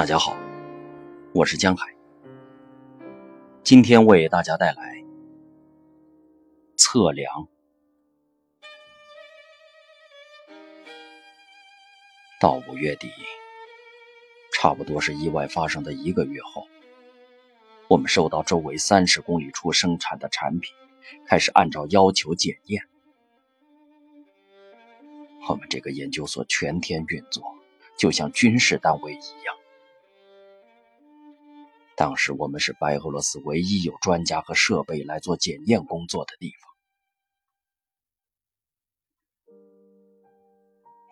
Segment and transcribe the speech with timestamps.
[0.00, 0.34] 大家好，
[1.34, 1.86] 我是江海，
[3.62, 5.04] 今天为大家带来
[6.74, 7.46] 测量。
[12.40, 13.10] 到五月底，
[14.54, 16.66] 差不多是意外发生的一个月后，
[17.86, 20.74] 我们收到周围三十公里处生产的产品，
[21.26, 22.82] 开始按照要求检验。
[25.46, 27.44] 我们这个研究所全天运作，
[27.98, 29.59] 就像军事单位一样。
[32.00, 36.70] 当时我们是白俄罗斯唯一有专家和设备来做检验工作的地方。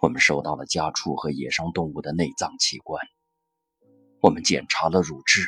[0.00, 3.06] 我们收到了家畜和野生动物的内脏器官，
[4.22, 5.46] 我们检查了乳汁。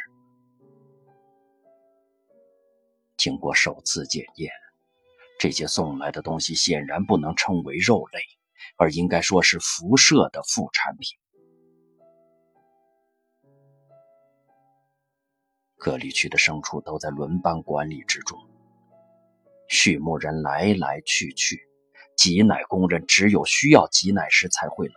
[3.16, 4.52] 经过首次检验，
[5.38, 8.20] 这些送来的东西显然不能称为肉类，
[8.76, 11.18] 而应该说是辐射的副产品。
[15.80, 18.38] 隔离区的牲畜都在轮班管理之中，
[19.66, 21.66] 畜牧人来来去去，
[22.14, 24.94] 挤奶工人只有需要挤奶时才会来。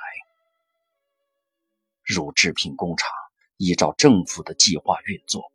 [2.04, 3.09] 乳制品工厂
[3.56, 5.50] 依照政府的计划运作。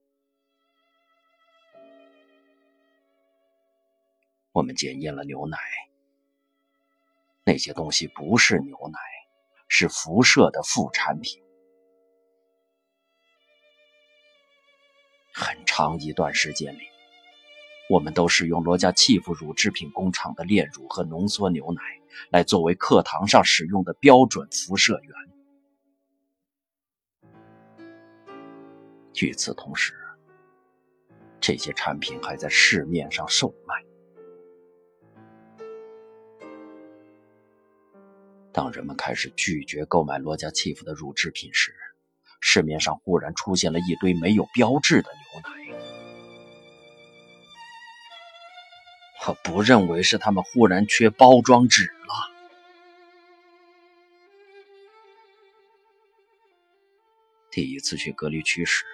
[4.53, 5.59] 我们检验了牛奶，
[7.45, 8.99] 那些东西不是牛奶，
[9.69, 11.39] 是辐射的副产品。
[15.49, 16.83] 很长一段时间里，
[17.89, 21.81] 我们都使用罗家契夫乳制品工厂的炼乳和浓缩牛奶
[22.29, 25.15] 来作为课堂上使用的标准辐射源。
[29.23, 29.95] 与此同时，
[31.41, 33.75] 这些产品还在市面上售卖。
[38.53, 41.75] 当人们开始拒绝购买罗家契夫的乳制品时，
[42.39, 45.09] 市面上忽然出现了一堆没有标志的
[49.29, 52.15] 我不认为是他们忽然缺包装纸了。
[57.51, 58.87] 第一次去隔离区时，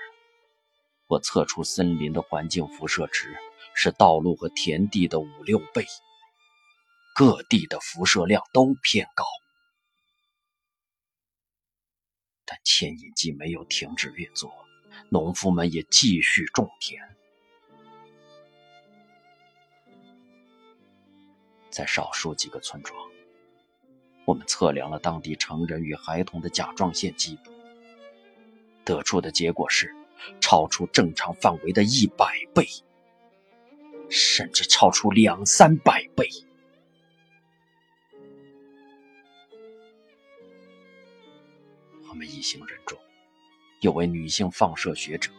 [1.07, 3.33] 我测出森林的环境辐射值
[3.75, 5.87] 是道路和田地的五六倍，
[7.15, 9.25] 各地的辐射量都偏高。
[12.45, 14.53] 但牵引机没有停止运作，
[15.11, 17.17] 农夫们也继续种田。
[21.75, 22.97] 在少数几个村庄，
[24.25, 27.51] 我们测量了当地成人与孩童的甲状腺激度，
[28.85, 29.93] 得出的结果是
[30.41, 32.65] 超出正常范围的一百倍，
[34.09, 36.29] 甚至超出两三百倍。
[42.09, 42.97] 我们一行人中，
[43.81, 45.33] 有位女性放射学者，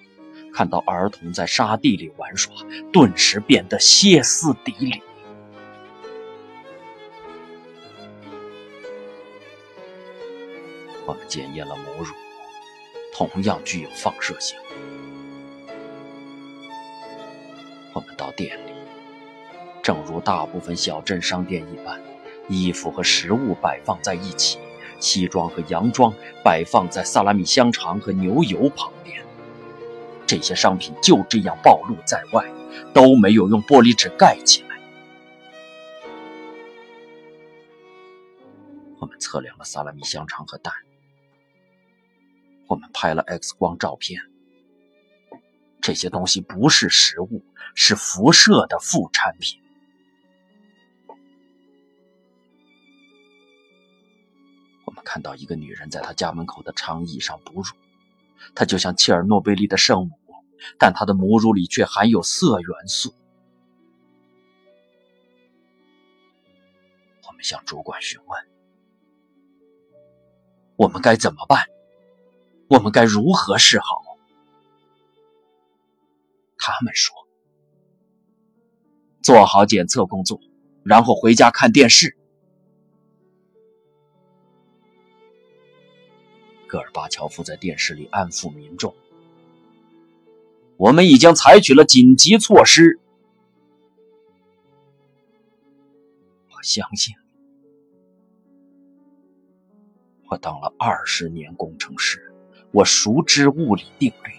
[0.53, 2.53] 看到儿童在沙地里玩耍，
[2.91, 5.01] 顿时变得歇斯底里。
[11.35, 12.13] 检验了母乳，
[13.13, 14.57] 同样具有放射性。
[17.91, 18.71] 我们到店里，
[19.83, 22.01] 正如大部分小镇商店一般，
[22.47, 24.57] 衣服和食物摆放在一起。
[25.01, 29.21] 西装和洋装摆放在萨拉米香肠和牛油旁边，
[30.25, 32.49] 这些商品就这样暴露在外，
[32.93, 34.79] 都没有用玻璃纸盖起来。
[38.99, 40.73] 我们测量了萨拉米香肠和蛋，
[42.67, 44.21] 我们拍了 X 光照片，
[45.81, 47.43] 这些东西不是食物，
[47.75, 49.61] 是辐射的副产品。
[54.83, 57.75] 我们看到一个女人在她家门口的长椅上哺乳，
[58.55, 60.17] 她就像切尔诺贝利的圣母，
[60.79, 63.13] 但她的母乳里却含有铯元素。
[67.27, 68.47] 我们向主管询问
[70.77, 71.67] ：“我们该怎么办？
[72.67, 74.01] 我们该如何是好？”
[76.57, 77.15] 他们说
[79.21, 80.39] ：“做好检测工作，
[80.83, 82.17] 然后回家看电视。”
[86.67, 88.95] 戈尔巴乔夫在电视里安抚民众
[90.75, 92.99] ：“我们已经采取了紧急措施。”
[96.49, 97.13] 我相信，
[100.29, 102.33] 我当了二十年工程师，
[102.75, 104.33] 我熟知物理定律。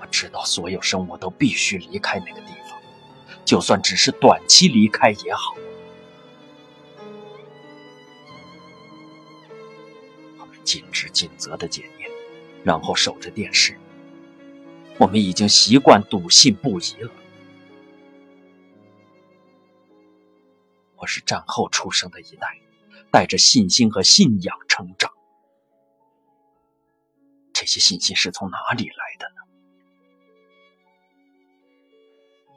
[0.00, 2.80] 我知道所有生物都必须离开那个地方，
[3.44, 5.54] 就算只是短期离开也好。
[10.38, 12.10] 我们尽职尽责的检验，
[12.64, 13.76] 然后守着电视。
[14.96, 17.12] 我们已经习惯笃信不疑了。
[20.96, 22.58] 我是战后出生的一代，
[23.10, 25.12] 带着信心和信仰成长。
[27.72, 29.40] 这些信心是从哪里来的呢？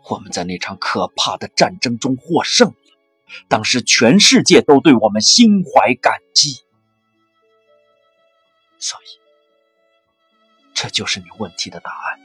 [0.10, 2.76] 我们在那场可怕的战争中获胜了，
[3.48, 6.66] 当时全世界都对我们心怀感激。
[8.78, 9.06] 所以，
[10.74, 12.20] 这就是你问题的答案。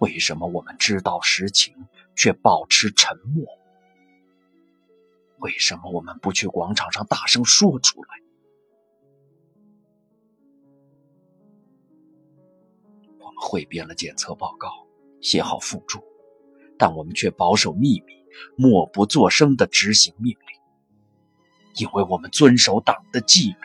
[0.00, 1.72] 为什么我们知道实情
[2.16, 3.46] 却保持沉默？
[5.38, 8.20] 为什么我们不去广场上大声说出来？
[13.36, 14.68] 汇编了检测报告，
[15.20, 16.02] 写好附注，
[16.78, 18.12] 但我们却保守秘密，
[18.56, 20.58] 默不作声的执行命令，
[21.76, 23.56] 因为我们遵守党的纪律。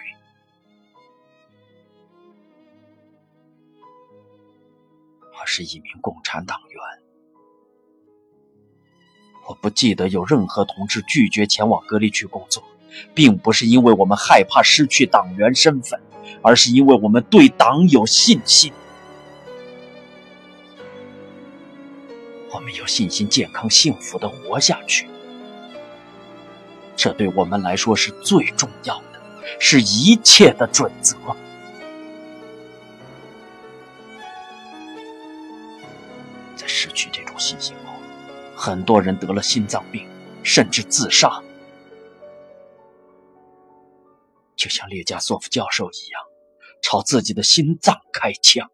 [5.40, 6.80] 我是一名共产党员。
[9.48, 12.62] 我不记得有任何同志拒绝前往隔离区工作，
[13.14, 16.02] 并不是因为我们害怕失去党员身份，
[16.42, 18.74] 而是因为我们对党有信心。
[22.58, 25.08] 我们有信心健康幸福的活下去，
[26.96, 29.22] 这对我们来说是最重要的，
[29.60, 31.16] 是一切的准则。
[36.56, 37.94] 在失去这种信心后，
[38.56, 40.10] 很多人得了心脏病，
[40.42, 41.40] 甚至自杀。
[44.56, 46.24] 就像列加索夫教授一样，
[46.82, 48.68] 朝自己的心脏开枪。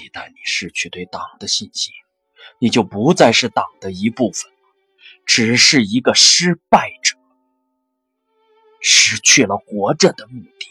[0.00, 1.92] 一旦你失去对党的信心，
[2.58, 4.50] 你就不再是党的一部分，
[5.26, 7.18] 只是一个失败者，
[8.80, 10.68] 失去了活着的目的。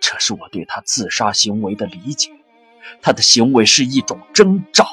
[0.00, 2.32] 这是我对他自杀行为的理解，
[3.00, 4.84] 他的行为是一种征兆。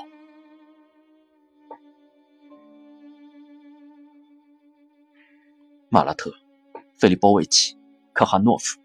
[5.89, 6.29] 马拉特·
[6.95, 7.73] 菲利波维奇·
[8.13, 8.79] 科哈诺夫，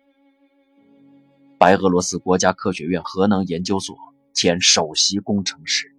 [1.65, 3.97] 白俄罗斯国家科学院核能研究所
[4.35, 5.94] 前首席工程师。